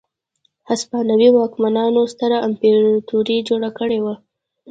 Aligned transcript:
هسپانوي 0.69 1.29
واکمنانو 1.33 2.01
ستره 2.13 2.37
امپراتوري 2.47 3.37
جوړه 3.49 3.69
کړې 3.77 3.99
وه. 4.05 4.15